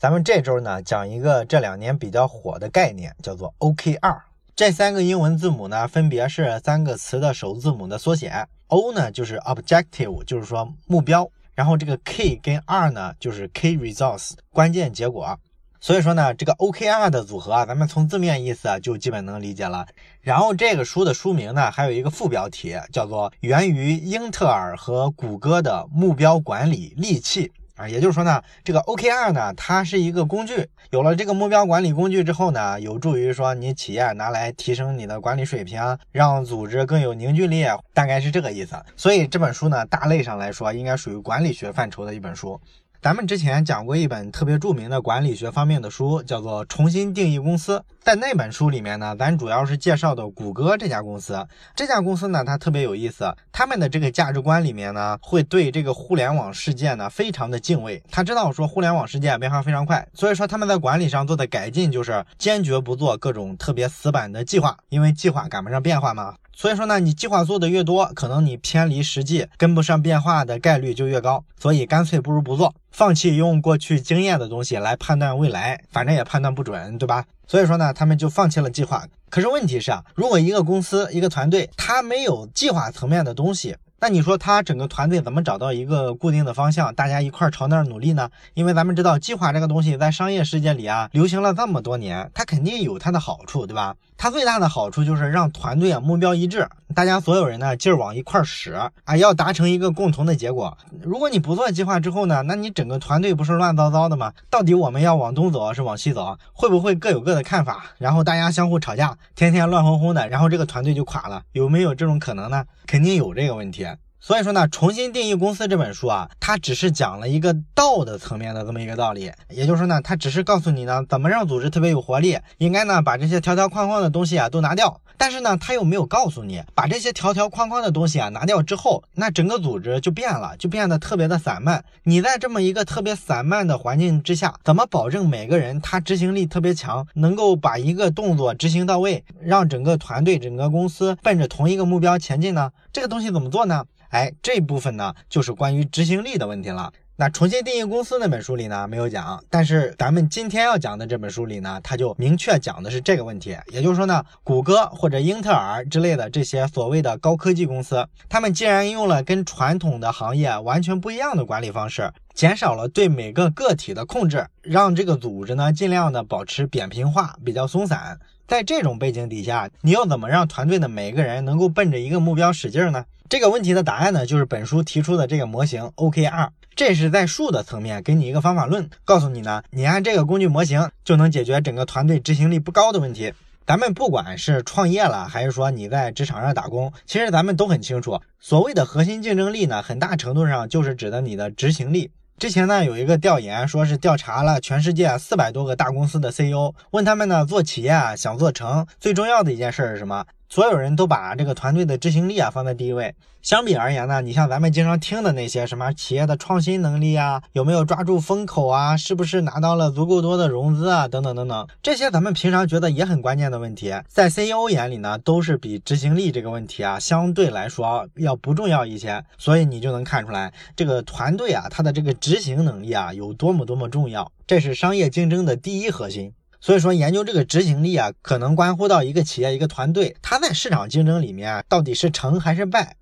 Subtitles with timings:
[0.00, 4.22] 咱们这周呢讲一个这两年比较火的概念，叫做 OKR。
[4.56, 8.46] 这三个英文字母呢，分别是三个词的首字母的缩写。
[8.68, 11.30] O 呢就是 Objective，就是说目标。
[11.54, 15.38] 然后这个 K 跟 R 呢就是 Key Results，关键结果。
[15.82, 19.86] 所以说呢，这个 OKR 的组合啊，咱们从字面意思啊就基本能理解了。
[20.22, 27.48] 然后这个书的书名呢，还有一个副标题叫做《源于英特尔和谷歌的目标管理利器》。
[27.80, 30.68] 啊，也就是说呢，这个 OKR 呢，它是一个工具。
[30.90, 35.80] 有了这个目标管理工具之后呢，有助于说你企业拿来提升你的管理水平，
[36.12, 37.64] 让组织更有凝聚力，
[37.94, 38.76] 大概是这个意思。
[38.96, 42.60] 所以这本书呢，大类上来说，应该属于管理学范畴的一本书。
[43.02, 47.78] 咱们之前讲过一本特别著名的管理学方面的书，叫做《重新定义公司》。
[48.00, 51.46] 在那本书里面呢，咱主要是介绍的谷歌这家公司。
[51.74, 58.02] 这家公司呢，它特别有意思，他们的这个价值观里面呢，会对这个互联网世界呢非常的敬畏。
[58.10, 66.34] 他知道说互联网世界变化非常快，所以说他们在管理上做的改进就是坚决不做各种特别死板的计划，因为计划赶不上变化嘛。
[66.60, 71.42] 所以说呢，你计划做的越多，可能你偏离实际、跟不上变化的概率就越高。
[71.58, 77.24] 所以干脆不如不做，放弃用过去经验的东西来判断未来，反正也判断不准，对吧？
[77.46, 79.06] 所以说呢，他们就放弃了计划。
[79.30, 83.74] 可是问题是啊，如果一个公司、一个团队，它没有计划层面的东西。
[84.02, 88.30] 那你说他整个团队怎么找到一个固定的方向，大家一块儿朝那儿努力呢？
[88.54, 93.94] 因为咱们知道计划这个东西在商业世界里啊流行了这么多年，它肯定有它的好处，对吧？
[94.16, 100.76] 它最大的好处就是让团队啊目标一致，大家所有人呢劲儿往一块使啊，要达成一个共同的结果。
[101.02, 104.32] 如果你不做计划之后呢，那你整个团队不是乱糟糟的吗？
[104.48, 106.38] 到底我们要往东走还是往西走？
[106.54, 107.84] 会不会各有各的看法？
[107.98, 111.42] 然后大家相互吵架，天天乱哄哄的，然后这个团队就垮了？
[111.52, 112.64] 有没有这种可能呢？
[112.86, 113.86] 肯定有这个问题。
[114.22, 119.32] 所以说呢，重新定义公司这本书啊，它只是讲了一个道的层面的这么一个道理。
[119.48, 125.00] 也就是说呢，它只是告诉你呢，怎么让组织特别有活力，应该呢把这些条条框框的东西啊都拿掉。
[125.16, 131.82] 但是呢，它又没有告诉你，把这些条条框框的东西啊拿掉之后，那整个组织就变了，就变得特别的散漫。
[132.02, 142.70] 你在这么一个特别散漫的环境之下，怎么保证每个人他执行力特别强，能够把一个动作执行到位，让整个团队、整个公司奔着同一个目标前进呢？
[142.92, 143.84] 这个东西怎么做呢？
[144.10, 146.92] 哎，这部分呢就是关于执行力的问题了。
[147.16, 153.54] 那重新定义公司那本书里呢没有讲，但是咱们今天要讲的这本书里呢，它就明确讲的是这个问题。
[153.68, 168.18] 也就是说呢，谷歌或者英特尔之类的这些所谓的高科技公司，他们既然用了跟传统的行业完全不一样的管理方式，减少了对每个个体的控制，让这个组织呢尽量的保持扁平化，比较松散。
[168.48, 173.04] 在这种背景底下，你要怎么让团队的每个人能够奔着一个目标使劲呢？
[173.30, 176.48] 这个问题的答案呢，就是本书提出的这个模型 OKR。
[176.74, 183.32] 这是在术的层面给你一个方法论，告诉你呢，你按这个工具模型就能解决整个团队执行力不高的问题。
[183.64, 192.10] 咱们不管是创业了，还是说你在职场上打工，其实咱们都很清楚，所谓的核心竞争力呢，很大程度上就是指的你的执行力。
[192.36, 200.24] 之前呢，有一个调研，说是调查了全世界四百多个大公司的 CEO，问他们呢，做企业啊，想做成最重要的一件事是什么？
[200.52, 203.14] 所有人都把这个团队的执行力啊放在第一位。
[203.40, 219.24] 相比而言呢，你像咱们经常听的那些什么企业的创新能力啊，有没有抓住风口啊，是不是拿到了足够多的融资啊，等等等等，这些咱们平常觉得也很关键的问题，在 CEO 眼里呢，都是比执行力这个问题啊相对来说要不重要一些。
[219.38, 226.32] 所以你就能看出来，这个团队啊，它的这个执行能力啊有多么多么重要，这是商业竞争的第一核心。
[226.60, 232.96] 所以说，研究这个执行力啊，可能关乎到一个企业、一个团队，它在市场竞争里面到底是成还是败。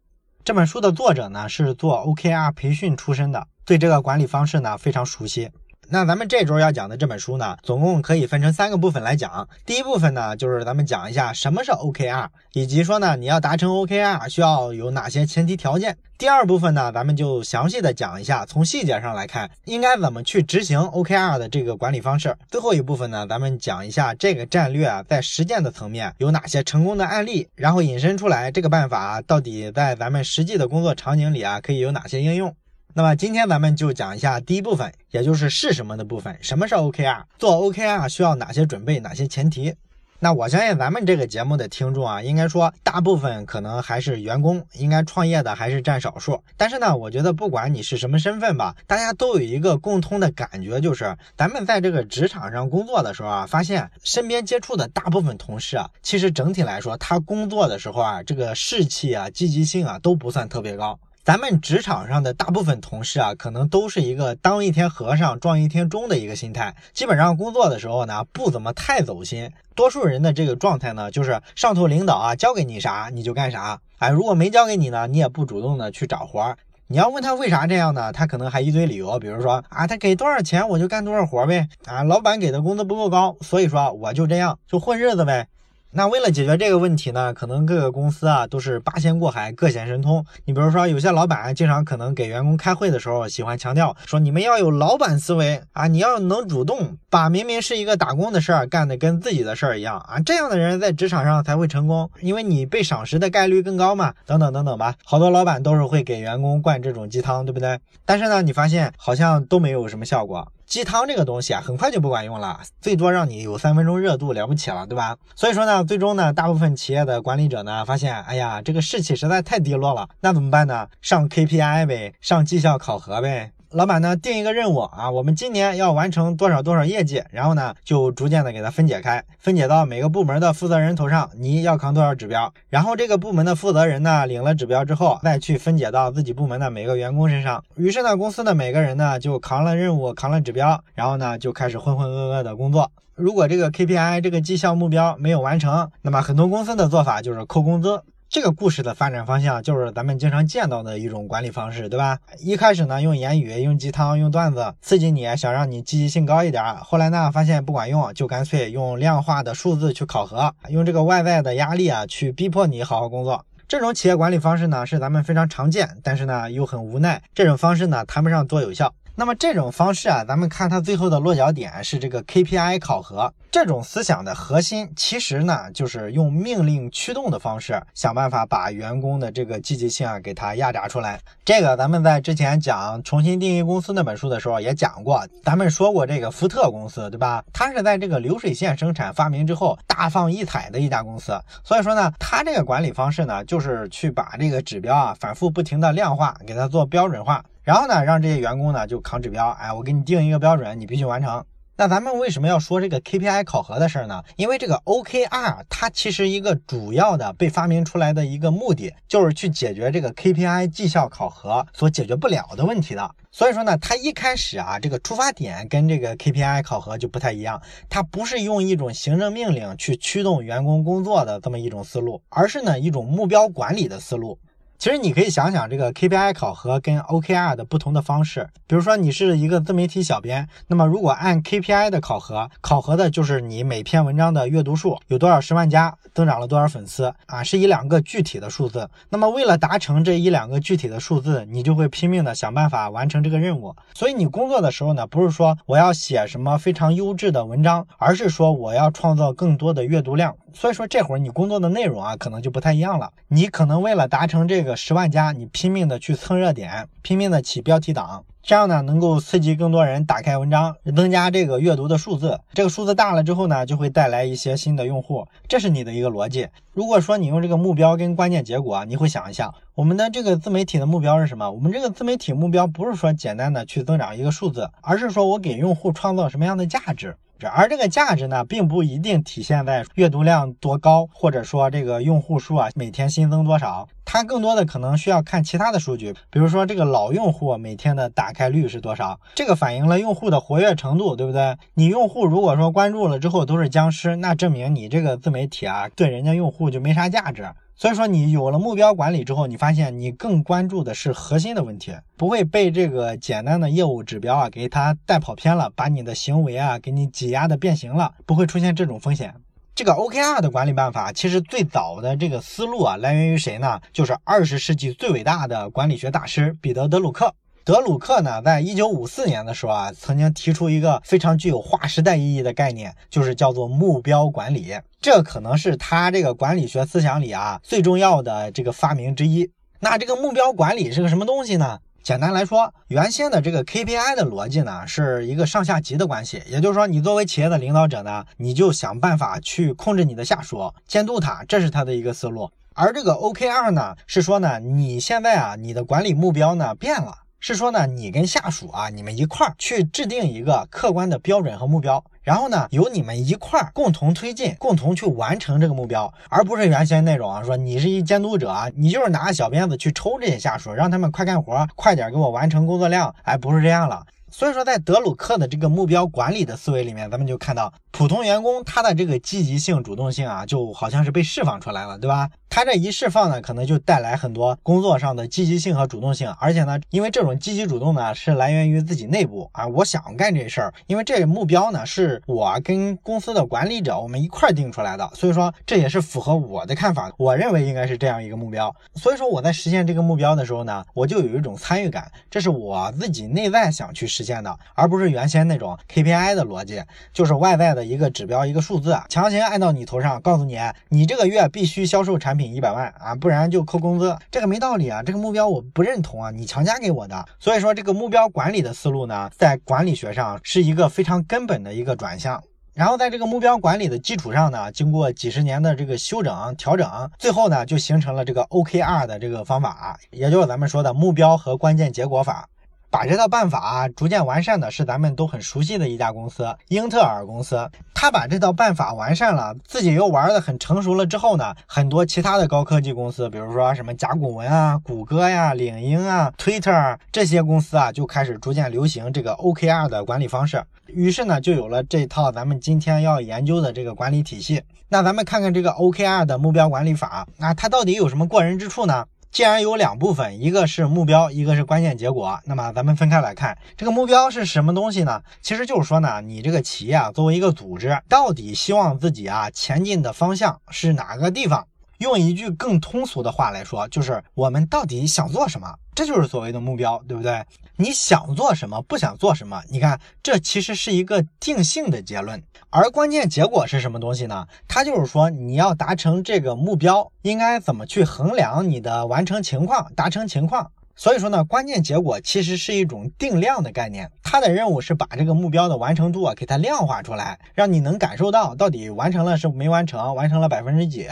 [0.45, 5.51] 这本书的作者呢，是做 OKR 培训出身的，对这个管理方式呢非常熟悉。
[5.91, 9.49] 那咱们这周要讲的这本书呢，总共可以分成三个部分来讲。
[9.65, 15.97] 第一部分呢，就是咱们讲一下什么是 OKR，以及说呢，你要达成 OKR 需要有哪些前提条件。
[16.19, 22.37] 第二部分呢，咱们就详细的讲一下，从细节上来看，应该怎么去执行 OKR 的这个管理方式。
[22.51, 32.55] 最后一部分呢，咱们讲一下这个战略，在实践的层面有哪些成功的案例，然后引申出来这个办法到底在咱们实际的工作场景里啊，可以有哪些应用。
[32.99, 36.37] 那么今天咱们就讲一下第一部分，也就是是什么的部分。
[36.43, 37.23] 什么是 OKR？
[37.39, 38.99] 做 OKR 需要哪些准备？
[38.99, 39.73] 哪些前提？
[40.19, 46.43] 那我相信咱们这个节目的听众啊，应该说大部分可能还是员工，应该创业的还是占少数。
[46.57, 60.99] 但是呢，我觉得不管你是什么身份吧，大家都有一个共通的感觉，就是咱们在这个职场上工作的时候啊，发现身边接触的大部分同事啊，其实整体来说，他工作的时候啊，这个士气啊、积极性啊都不算特别高。
[61.29, 69.53] 咱们职场上的大部分同事啊，可能都是一个当一天和尚撞一天钟的一个心态，基本上工作的时候呢，不怎么太走心。
[69.75, 76.57] 多数人的这个状态呢，就是上头领导啊交给你啥你就干啥，哎，如果没交给你呢，你也不主动的去找活儿。
[76.87, 78.11] 你要问他为啥这样呢？
[78.11, 85.47] 他可能还一堆理由，比如说啊，他给多少钱我就干多少活呗，啊，老板给的工资不够高，所以说我就这样就混日子呗。
[85.91, 90.23] 那为了解决这个问题呢，可能各个公司啊都是八仙过海，各显神通。
[90.45, 104.95] 你比如说，有些老板经常可能给员工开会的时候，喜欢强调说，你们要有老板思维啊，你要能主动把明明是一个打工的事儿干的跟自己的事儿一样啊，这样的人在职场上才会成功，因为你被赏识的概率更高嘛，等等等等吧。
[105.05, 107.81] 好多老板都是会给员工灌这种鸡汤，对不对？
[108.05, 110.53] 但是呢，你发现好像都没有什么效果。
[110.69, 115.17] 鸡汤这个东西啊，很快就不管用了，最多让你有三分钟热度，了不起了，对吧？
[115.35, 120.87] 所以说呢，最终呢，大部分企业的管理者呢，发现，哎呀，这个士气实在太低落了，那怎么办呢？
[121.01, 123.53] 上 KPI 呗，上绩效考核呗。
[123.71, 137.63] 老板呢定一个任务啊，我们今年要完成多少多少业绩，然后呢就逐渐的给它分解开，分解到每个部门的负责人头上，你要扛多少指标，然后这个部门的负责人呢领了指标之后，再去分解到自己部门的每个员工身上。
[137.77, 142.91] 于是呢，公司的每个人呢就扛了任务，扛了指标，然后呢就开始浑浑噩噩的工作。
[143.17, 148.03] 如果这个 KPI 这个绩效目标没有完成，那么很多公司的做法就是扣工资。
[148.31, 152.19] 这个故事的发展方向就是咱们经常见到的一种管理方式，对吧？
[152.39, 156.77] 一开始呢，用言语、用鸡汤、用段子刺激你，想让你积极性高一点。
[156.77, 163.47] 后来呢，发现不管用，就干脆用量化的数字去考核，用这个外在的压力啊，去逼迫你好好工作。
[163.67, 167.23] 这种企业管理方式呢，是咱们非常常见，但是呢，又很无奈。
[167.35, 168.93] 这种方式呢，谈不上多有效。
[169.19, 173.35] 那么这种方式啊，咱们看它最后的落脚点是这个 KPI 考核。
[173.51, 181.21] 这种思想的核心，其实呢，就是用命令驱动的方式，想办法把员工的这个积极性啊，给它压榨出来。
[181.45, 187.43] 这个咱们在之前讲重新定义公司那本书的时候也讲过，咱们说过这个福特公司，对吧？
[187.53, 191.37] 它是在这个流水线生产发明之后大放异彩的一家公司。
[191.65, 197.45] 所以说呢，它这个管理方式呢，就是去把这个指标啊，反复不停的量化，给它做标准化。
[197.69, 201.45] 然后呢，让这些员工呢就扛指标，哎，我给你定一个标准，你必须完成。
[201.77, 204.25] 那咱们为什么要说这个 KPI 考核的事儿呢？
[204.37, 213.15] 因为这个 OKR 它其实一个主要的被发明出来的一个目的，就是去解决这个 KPI 绩效考核所解决不了的问题的。
[213.31, 217.61] 所以说呢，它一开始啊，这个出发点跟这个 KPI 考核就不太一样，
[217.91, 224.39] 它不是用一种行政命令去驱动员工工作的这么一种思路，而是呢一种目标管理的思路。
[224.79, 228.49] 其实你可以想想这个 KPI 考核跟 OKR 的不同的方式。
[228.69, 238.89] 比如说你是一个自媒体小编，那么如果按 KPI 的考核，考核的就是你每篇文章的阅读数有多少十万加，增长了多少粉丝啊，是一两个具体的数字。
[239.09, 243.75] 那么为了达成这一两个具体的数字，你就会拼命的想办法完成这个任务。
[243.95, 250.37] 所以你工作的时候呢，不是说我要写什么非常优质的文章，而是说我要创造更多的阅读量。
[250.55, 253.11] 所以说这会儿你工作的内容啊，可能就不太一样了。
[253.27, 262.39] 你可能为了达成这个个十万加，你拼命的去蹭热点，拼命的起标题党，这样呢能够刺激更多人打开文章，增加这个阅读的数字。
[262.53, 266.49] 这个数字大了之后呢，就会带来一些新的用户，这是你的一个逻辑。
[266.73, 271.51] 如果说你用这个目标跟关键结果，你会想一下，我们的这个自媒体的目标是什么？
[271.51, 277.17] 我们这个自媒体目标不是说简单的去增长一个数字，而是说我给用户创造什么样的价值。
[277.47, 291.57] 而这个价值呢，并不一定体现在阅读量多高，或者说这个用户数啊每天新增多少，它更多的可能需要看其他的数据，比如说这个老用户每天的打开率是多少，这个反映了用户的活跃程度，对不对？
[291.75, 297.49] 你用户如果说关注了之后都是僵尸，那证明你这个自媒体啊对人家用户就没啥价值。
[297.81, 309.33] 所以说，你有了目标管理之后，你发现你更关注的是核心的问题，不会被这个简单的业务指标啊给它带跑偏了，把你的行为啊给你挤压的变形了，不会出现这种风险。
[309.77, 313.81] 这个 OKR 的管理办法，其实最早的这个思路啊，来源于谁呢？
[313.93, 317.33] 就是二十世纪最伟大的管理学大师彼得·德鲁克。
[317.69, 324.75] 德鲁克呢，在一九五四年的时候啊，曾经提出一个非常具有划时代意义的概念，就是叫做目标管理。
[325.03, 329.51] 这可能是他这个管理学思想里啊最重要的这个发明之一。
[329.81, 331.79] 那这个目标管理是个什么东西呢？
[332.03, 336.43] 简单来说，原先的这个 KPI 的逻辑呢，是一个上下级的关系。
[336.49, 342.51] 也就是说，你作为企业的领导者呢，你就想办法去控制你的下属，监督他，这是他的一个思路。
[342.73, 347.15] 而这个 OKR 呢，是说呢，你现在啊，你的管理目标呢变了。
[347.41, 364.05] 是说呢，你跟下属啊，你们一块儿去制定一个客观的标准和目标，然后呢，由你们一块儿共同推进，共同去完成这个目标，而不是原先那种啊，说你是一监督者啊，你就是拿小鞭子去抽这些下属，让他们快干活，快点给我完成工作量，哎，不是这样了。
[364.31, 372.29] 所以说，在德鲁克的这个目标管理的思维里面，咱们就看到普通员工他的这个积极性、主动性啊，就好像是被释放出来了，对吧？
[372.51, 396.83] 他这一释放呢，可能就带来很多工作上的积极性和主动性，而且呢，因为这种积极主动呢，是来源于自己内部啊，我想干这事儿，因为这个目标呢，是我跟公司的管理者我们一块儿定出来的，所以说这也是符合我的看法，我认为应该是这样一个目标，所以说我在实现这个目标的时候呢，我就有一种参与感，这是我自己内在想去实现的，而不是原先那种 KPI 的逻辑，
[397.13, 400.59] 就是外在的一个指标一个数字，强行按到你头上，告诉你
[400.89, 402.39] 你这个月必须销售产。
[402.39, 405.03] 品一百万啊，不然就扣工资，这个没道理啊！
[405.03, 407.27] 这个目标我不认同啊，你强加给我的。
[407.41, 412.41] 所以说，这个目标管理的思路呢，在管理学上是一个非常根本的一个转向。
[412.75, 422.49] 然后在这个目标管理的基础上呢，经过几十年的这个修整调整，最后呢就形成了这个 OKR 的这个方法，也就是咱们说的目标和关键结果法。
[422.91, 427.71] 把这套办法逐渐完善的是咱们都很熟悉的一家公司——英特尔公司。
[427.95, 440.65] 他把这套办法完善了，自己又玩的很成熟了之后呢，很多其他的高科技公司，比如说什么甲骨文啊、谷歌呀、领英啊、Twitter 这些公司啊，就开始逐渐流行这个 OKR 的管理方式。
[440.87, 444.63] 于是呢，就有了这套咱们今天要研究的这个管理体系。
[444.89, 449.05] 那咱们看看这个 OKR 的目标管理法啊，它到底有什么过人之处呢？
[449.31, 455.23] 既然有两部分，一个是目标，一个是关键结果，那么咱们分开来看，这个目标是什么东西呢？
[455.43, 461.67] 其实就是说呢，你这个企业啊，作为一个组织，到底希望自己啊前进的方向是哪个地方？
[461.99, 465.75] 用一句更通俗的话来说，就是我们到底想做什么？
[465.99, 467.45] 这就是所谓的目标，对不对？
[467.75, 469.61] 你想做什么，不想做什么？
[469.69, 472.41] 你看，这其实是一个定性的结论。
[472.71, 474.47] 而关键结果是什么东西呢？
[474.69, 480.71] 它就是说，你要达成这个目标，应该怎么去衡量你的完成情况、达成情况？
[480.95, 491.09] 所以说呢，关键结果其实是一种定量的概念，它的任务是把这个目标的完成度啊给它量化出来，让你能感受到到底完成了是没完成，完成了百分之几。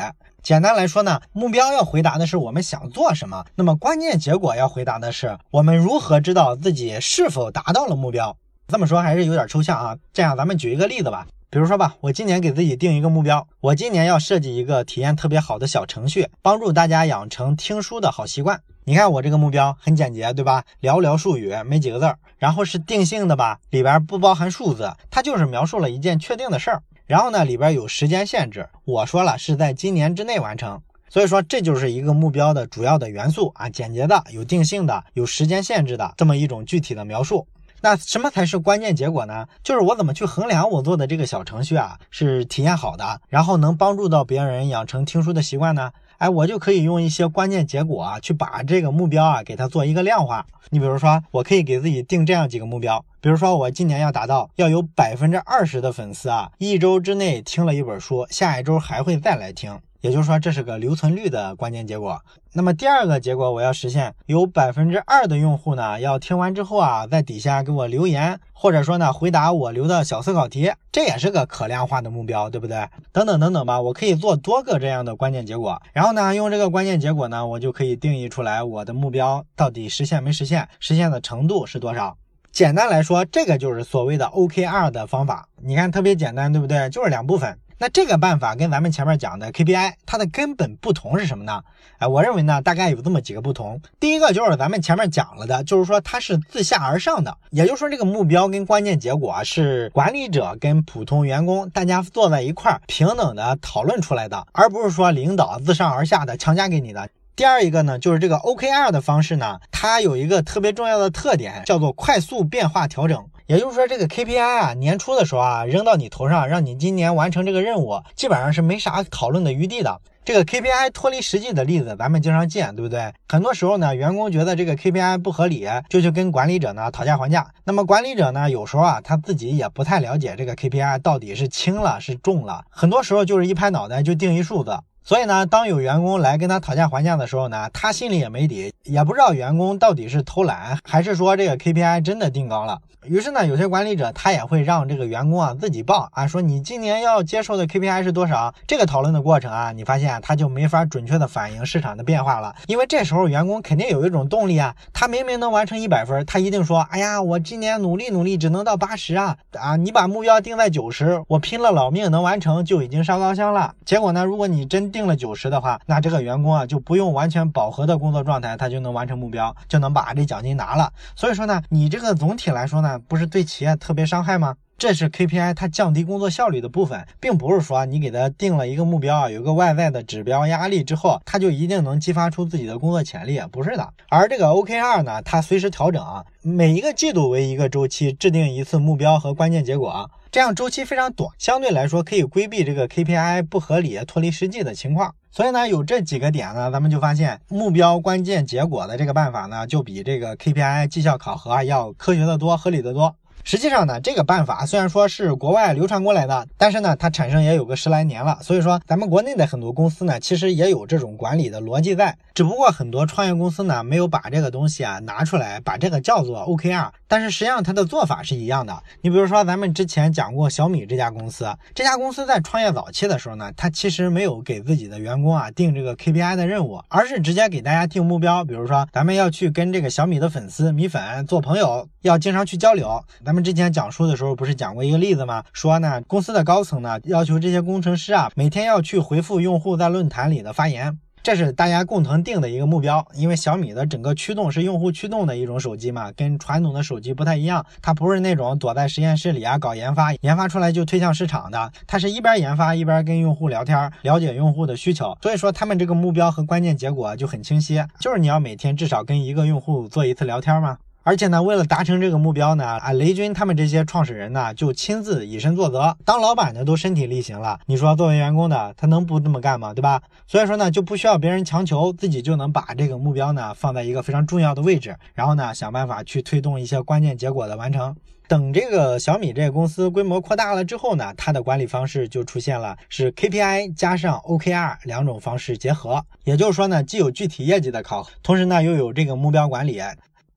[0.47, 8.37] 简单来说呢，目标要回答的是我们想做什么，那么关键结果要回答的是我们如何知道自己是否达到了目标。
[8.69, 18.61] 这么说还是有点抽象啊，这样咱们举一个例子吧，比如说吧，我今年给自己定一个目标，我今年要设计一个体验特别好的小程序，帮助大家养成听书的好习惯。
[18.85, 20.63] 你看我这个目标很简洁，对吧？
[20.81, 26.83] 寥寥数语，没几个字儿，然后是定性的吧，里边不包含数字，它就是描述了一件确定的事儿。
[27.07, 37.47] 然后呢，里边有时间限制，我说了是在今年之内完成，所以说这就是一个目标的主要的元素啊，简洁的、有定性的、有时间限制的这么一种具体的描述。
[37.81, 39.47] 那什么才是关键结果呢？
[39.63, 45.93] 就是我怎么去衡量我做的这个小程序啊是体验好的，然后能帮助到别人养成听书的习惯呢？
[46.19, 50.47] 哎，我就可以用一些关键结果啊，去把这个目标啊给它做一个量化。
[50.71, 59.79] 你比如说，我可以给自己定这样几个目标，比如说我今年要达到要有百分之二十的粉丝啊，一周之内听了一本书，下一周还会再来听。
[60.07, 62.23] 也就是说，这是个留存率的关键结果。
[62.53, 72.87] 那么第二个结果，我要实现有百分之二的用户呢，要听完之后啊，在底下给我留言，或者说呢，回答我留的小思考题，这也是个可量化的目标，对不对？
[73.11, 82.17] 等等等等吧，我可以做多个这样的关键结果，然后呢，用这个关键结果呢，我就可以定义出来我的目标到底实现没实现，实现的程度是多少。
[82.53, 85.49] 简单来说，这个就是所谓的 OKR 的方法。
[85.61, 86.89] 你看，特别简单，对不对？
[86.91, 87.59] 就是两部分。
[87.79, 91.63] 那这个办法跟咱们前面讲的 KPI 它的根本不同是什么呢？
[91.99, 93.81] 哎，我认为呢，大概有这么几个不同。
[94.01, 107.09] 第一个就是咱们前面讲了的，就是说它是自下而上的，也就是说这个目标跟关键结果啊是管理者跟普通员工大家坐在一块儿平等的讨论出来的，而不是说领导自上而下的强加给你的。
[107.35, 113.23] 第二一个呢，就是这个 OKR 的方式呢，它有一个特别重要的特点，叫做快速变化调整。
[113.47, 120.01] 也就是说，这个 KPI 啊，年初的时候啊，扔到你头上，让你今年完成这个任务，基本上是没啥讨论的余地的。
[120.25, 123.13] 这个 KPI 脱离实际的例子，咱们经常见，对不对？
[123.29, 127.47] 很多时候呢，员工觉得这个 KPI 不合理，就去跟管理者呢讨价还价。
[127.63, 134.77] 那么管理者呢，有时候啊，他自己也不太了解这个 KPI 到底是轻了是重了，很多时候就是一拍脑袋就定一数字。
[135.07, 142.81] 所以呢，当有员工来跟他讨价还价的时候呢，他心里也没底，也不知道员工到底是偷懒，还是说这个 KPI 真的定高了。
[143.05, 148.53] 于是呢，有些管理者他也会让这个员工啊自己报啊，说你今年要接受的 KPI 是多少？
[148.67, 159.77] 这个讨论的过程啊，你发现他就没法准确的反映市场的变化了，因为这时候员工肯定有一种动力啊，他明明能完成一百分，他一定说，哎呀，我今年努力努力只能到八十啊啊！
[159.77, 163.73] 你把目标定在九十，我拼了老命能完成就已经烧高香了。
[163.85, 170.91] 结果呢，如果你真定了九十的话，那这个员工啊就不用完全饱和的工作状态，他就能完成目标，就能把这奖金拿了。
[171.15, 173.77] 所以说呢，你这个总体来说呢，不是对企业。
[173.77, 174.57] 特别伤害吗？
[174.79, 183.93] 这是 KPI 它降低工作效率的部分，并不是说你给他定了一个目标啊，有个外在的指标压力之后，他就一定能激发出自己的工作潜力，不是的。
[184.09, 186.03] 而这个 OKR 呢，它随时调整，
[186.41, 195.15] 每一个季度为一个周期，制定一次目标和关键结果，这样周期非常短，相对来说可以规避这个 KPI 不合理、脱离实际的情况。
[195.31, 203.17] 所以呢，有这几个点呢，咱们就发现目标关键结果的这个办法呢，就比这个 KPI 绩效考核要科学的多、合理的多。
[203.47, 208.37] 实际上呢，这个办法虽然说是国外流传过来的，但是呢，它产生也有个十来年了。
[208.43, 216.91] 所以说，咱们国内的很多公司呢，其实也有这种管理的逻辑在，只不过很多创业公司呢，没有把这个东西啊拿出来，把这个叫做 OKR。
[217.07, 218.83] 但是实际上它的做法是一样的。
[219.03, 228.45] 你比如说，咱们之前讲过小米这家公司，这家公司在创业早期的时候呢，它其实没有给自己的员工啊定这个 KPI 的任务，而是直接给大家定目标。
[228.45, 233.01] 比如说，咱们要去跟这个小米的粉丝米粉做朋友，要经常去交流。
[233.25, 235.45] 咱们们之前讲述的时候不是讲过一个例子吗？
[235.53, 240.99] 说呢，公司的高层呢要求这些工程师啊每天要去回复用户在论坛里的发言。
[241.23, 260.79] 这是大家共同定的一个目标，因为小米的整个驱动是用户驱动的一种手机嘛，跟传统的手机不太一样，它不是那种躲在实验室里啊搞研发，研发出来就推向市场的，它是一边研发一边跟用户聊天，了解用户的需求，所以说他们这个目标和关键结果就很清晰，就是你要每天至少跟一个用户做一次聊天嘛。
[261.07, 267.61] 而且呢，为了达成这个目标呢，啊，雷军他们这些创始人呢，就亲自以身作则，当老板的都身体力行了。
[267.67, 269.73] 你说作为员工的，他能不这么干吗？
[269.73, 270.03] 对吧？
[270.27, 277.95] 所以说呢，就不需要别人强求，自己就能把这个目标呢放在一个非常重要的位置，然后呢，想办法去推动一些关键结果的完成。
[278.27, 289.81] 等这个小米这个公司规模扩大了之后呢，它的管理方式就出现了是 KPI 加上 OKR 两种方式结合，也就是说呢，既有具体业绩的考核，同时呢又有这个目标管理。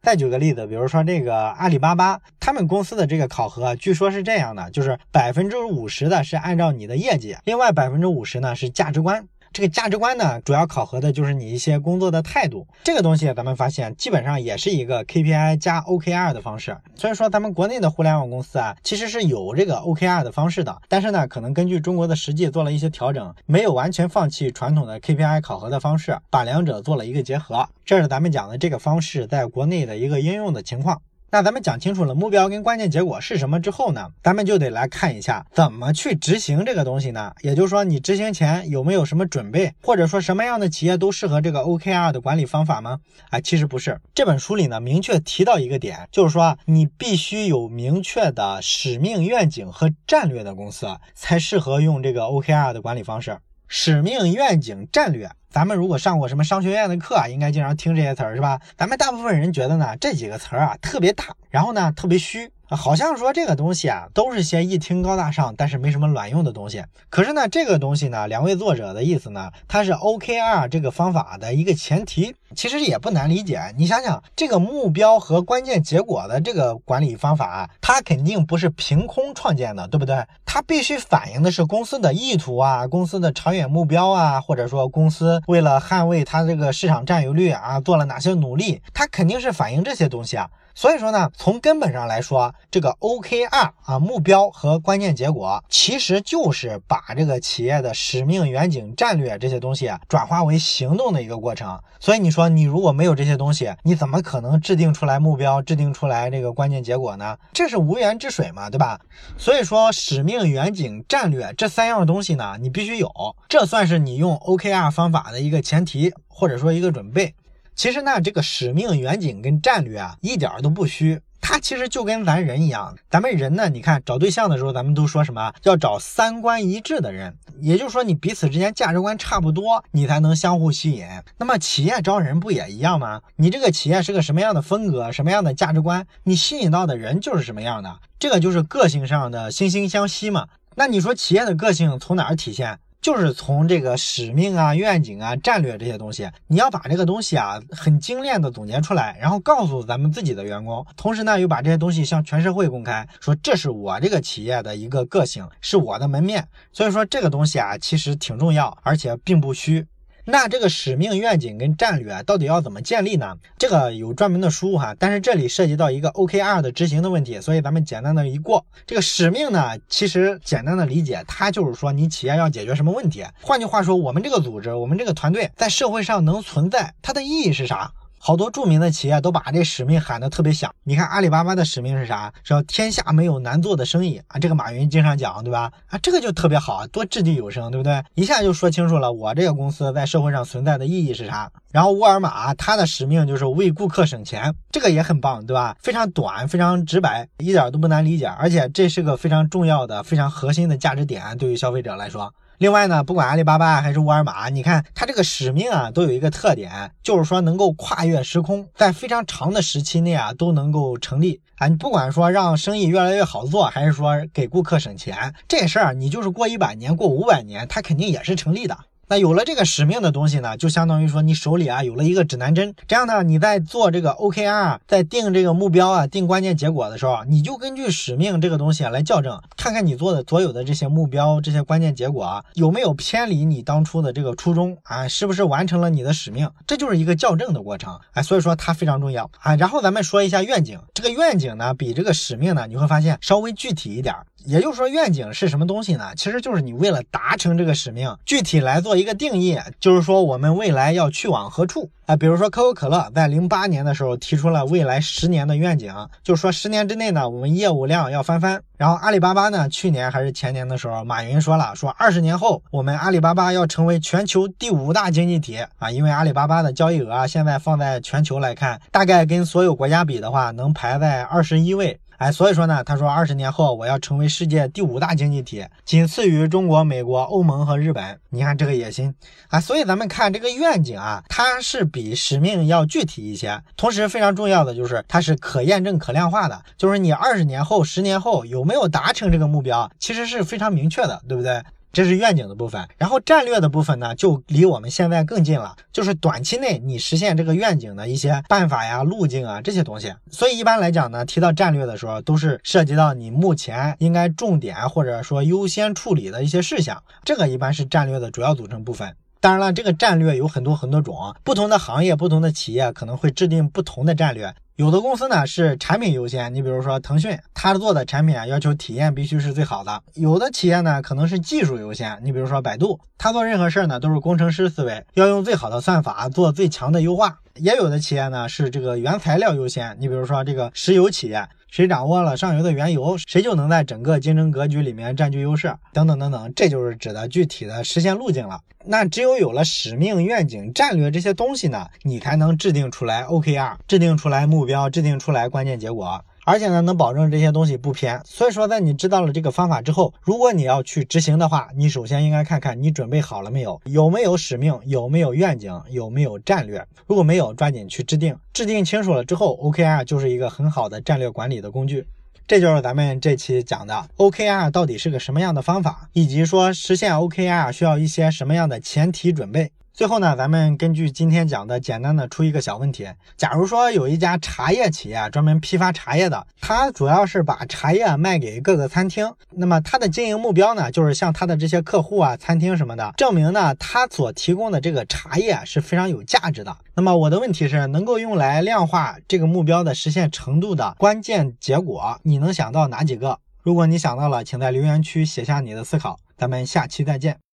[0.02, 9.28] 再举个例子，比如说这个阿里巴巴，他们公司的这个考核，据说是这样的，就是百分之五十的是按照你的业绩，另外百分之五十呢是价值观。
[9.60, 12.66] 这个价值观呢，主要考核的就是你一些工作的态度。
[12.82, 16.78] 这个东西咱们发现，基本上也是一个 KPI 加 OKR 的方式。
[16.96, 27.68] 所以说，咱们国内的互联网公司啊，其实是有这个 OKR 的方式的，但是呢，可能根据中国的实际做了一些调整，没有完全放弃传统的 KPI 考核的方式，把两者做了一个结合。
[27.84, 31.02] 这是咱们讲的这个方式在国内的一个应用的情况。
[31.32, 37.32] 那咱们讲清楚了目标跟关键结果是什么之后呢，咱们就得来看一下怎么去执行这个东西呢？
[37.42, 43.00] 也就是说，你执行前有没有什么准备，或者说什么样的企业都适合这个 OKR 的管理方法吗？
[43.30, 44.02] 哎，其实不是。
[44.16, 53.38] 这本书里呢，明确提到一个点，就是说你必须有明确的使命、愿景和战略的公司才适合用这个 OKR 的管理方式。
[53.68, 55.30] 使命、愿景、战略。
[55.50, 58.60] 咱们如果上过什么商学院的课啊，应该经常听这些词儿，是吧？
[58.78, 62.52] 咱们大部分人觉得呢，这几个词儿啊特别大，然后呢特别虚。
[62.72, 66.84] 好像说这个东西啊，都是些一听高大上，但是没什么卵用的东西。
[67.10, 73.60] 可是呢，这个东西呢，两位作者的意思呢，它是 OKR 这个方法的一个前提，其实也不难理解。
[73.76, 80.24] 你想想，这个目标和关键结果的这个管理方法，啊它肯定不是凭空创建的，对不对？
[80.46, 90.50] 它必须反映的是公司的意图啊，公司的长远目标啊，或者说公司为了捍卫它这个市场占有率啊，做了哪些努力，它肯定是反映这些东西啊。
[90.76, 101.80] 所以说呢，从根本上来说，这个 OKR 啊，目标和关键结果，其实就是把这个企业的使命、远景、战略这些东西转化为行动的一个过程。
[102.00, 107.38] 所以你说你如果没有这些东西，你怎么可能制定出来目标、制定出来这个关键结果呢？
[107.52, 109.00] 这是无源之水嘛，对吧？
[109.38, 113.12] 所以说，使命、远景、战略这三样东西呢，你必须有，
[113.50, 117.36] 这算是你用 OKR 方法的一个前提，或者说一个准备。
[117.80, 121.22] 其实呢，这个使命、远景跟战略啊，一点都不虚。
[121.40, 125.54] 它其实就跟咱人一样，咱们人呢，你看找对象的时候，咱们都说什么？
[125.64, 131.06] 要找三观一致的人，也就是说你彼此之间价值观差不多，你才能相互吸引。
[131.38, 133.22] 那么企业招人不也一样吗？
[133.38, 138.00] 你这个企业是个什么样的风格，什么样的价值观，你吸引到的人就是什么样的。
[138.20, 140.50] 这个就是个性上的惺惺相惜嘛。
[140.76, 142.78] 那你说企业的个性从哪儿体现？
[143.02, 156.46] 就是从这个使命啊、愿景啊、战略这些东西，你要把这个东西啊很精炼的总结出来，然后告诉咱们自己的员工，同时呢又把这些东西向全社会公开，说这是我这个企业的一个个性，是我的门面。
[156.74, 159.86] 所以说这个东西啊其实挺重要，而且并不虚。
[160.32, 163.36] 那这个使命、愿景跟战略啊到底要怎么建立呢？
[163.58, 168.64] 这个有专门的书哈，但是这里涉及到一个 OKR 的执行的问题，所以咱们简单的一过。
[168.86, 173.26] 这个使命呢，其实简单的理解，它就是说你企业要解决什么问题。
[173.42, 177.92] 换句话说，我们这个组织，我们这个团队在社会上能存在，它的意义是啥？
[178.20, 180.70] 好多著名的企业都把这使命喊得特别响。
[180.84, 182.32] 你看阿里巴巴的使命是啥？
[182.44, 184.38] 是要天下没有难做的生意啊！
[184.38, 185.72] 这个马云经常讲，对吧？
[185.88, 188.04] 啊，这个就特别好，多掷地有声，对不对？
[188.16, 191.50] 一下就说清楚了，我这个公司在社会上存在的意义是啥。
[191.72, 195.78] 然后沃尔玛它的使命就是为顾客省钱，这个也很棒，对吧？
[195.80, 202.34] 非常短，非常直白，一点都不难理解，而且这是个非常重要的、非常核心的价值点，对于消费者来说。
[202.60, 211.70] 另外呢，不管阿里巴巴还是沃尔玛，你看它这个使命啊，都有一个特点，就是说能够跨越时空，在非常长的时期内啊，都能够成立啊。
[211.70, 218.78] 你不管说让生意越来越好做，还是说给顾客省钱，这事儿你就是过一百年、过五百年，它肯定也是成立的。
[219.12, 236.48] 那有了这个使命的东西呢，就相当于说你手里啊有了一个指南针，这样呢你在做这个 OKR，在定这个目标啊、定关键结果的时候，你就根据使命这个东西来校正，看看你做的所有的这些目标、这些关键结果啊有没有偏离你当初的这个初衷啊，是不是完成了你的使命？
[236.68, 239.56] 这就是一个校正的过程，哎，所以说它非常重要啊。
[239.56, 244.14] 然后咱们说一下愿景，这个愿景呢比这个使命呢，你会发现稍微具体一点。
[244.46, 246.12] 也就是说，愿景是什么东西呢？
[246.16, 252.16] 其实就是你为了达成这个使命，具体来做一个定义，就是说我们未来要去往何处啊？
[252.16, 258.62] 比如说可口可乐在零八年的时候提出了未来十年的愿景，就是说十年之内呢，我们业务量要翻番。
[258.78, 272.00] 然后阿里巴巴呢，去年还是前年的时候，马云说了，说二十年后我们阿里巴巴要成为全球第五大经济体啊，因为阿里巴巴的交易额啊，现在放在全球来看，大概跟所有国家比的话，能排在二十一位。
[272.20, 278.20] 哎，所以说呢，他说二十年后我要成为世界第五大经济体，仅次于中国、美国、欧盟和日本。
[278.30, 279.16] 你看这个野心
[279.48, 279.62] 啊！
[279.62, 291.64] 所以咱们看这个愿景啊，它是比使命要具体一些，同时非常重要的就是它是可验证、可量化的，就是你二十年后、十年后有没有达成这个目标，其实是非常明确的，对不对？
[291.92, 300.14] 这是愿景的部分，然后战略的部分呢，就离我们现在更近了，就是短期内你实现这个愿景的一些办法呀、路径啊这些东西。
[300.30, 309.16] 所以一般来讲呢，提到战略的时候，都是涉及到你目前应该重点或者说优先处理的一些事项，这个一般是战略的主要组成部分。
[309.42, 314.54] 当然了，这个战略有很多很多种，不同的行业、不同的企业可能会制定不同的战略。
[314.80, 320.02] 有的公司呢是产品优先，你比如说腾讯，它做的产品啊要求体验必须是最好的。
[320.14, 327.40] 有的企业呢可能是技术优先，你比如说百度，它做任何事儿呢都是工程师思维，要用最好的算法做最强的优化。
[327.56, 331.46] 也有的企业呢是这个原材料优先，你比如说这个石油企业。
[331.72, 338.62] 谁掌握了上游的原油，谁就能在整个竞争格局里面占据优势，等等等等，这就是指的具体的实现路径了。
[338.86, 346.24] 那只有有了使命、愿景、战略这些东西呢，你才能制定出来 OKR，制定出来目标，制定出来关键结果。
[346.50, 348.20] 而且呢，能保证这些东西不偏。
[348.26, 356.84] 所以说，在你知道了这个方法之后，如果你要去执行的话，你首先应该看看你准备好了没有，有没有使命，有没有愿景，有没有战略。
[357.06, 358.36] 如果没有，抓紧去制定。
[358.52, 362.08] 制定清楚了之后，OKR 就是一个很好的战略管理的工具。
[362.48, 369.72] 这就是咱们这期讲的 OKR 到底是个什么样的方法，以及说实现 OKR 需要一些什么样的前提准备。
[370.00, 373.06] 最后呢，咱们根据今天讲的，简单的出一个小问题。
[373.36, 386.78] 假如说有一家茶叶企业专门批发茶叶的，它主要是把茶叶卖给各个餐厅，那么它的经营目标呢，就是向它的这些客户啊、餐厅什么的，证明呢，它所提供的这个茶叶是非常有价值的。
[386.94, 393.38] 那么我的问题是，能够用来量化这个目标的实现程度的关键结果，你能想到哪几个？
[393.62, 396.18] 如果你想到了，请在留言区写下你的思考。
[396.38, 397.49] 咱们下期再见。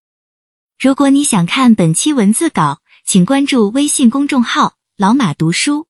[0.78, 5.86] 如果你想看本期文字稿，请关注微信公众号“老马读书”。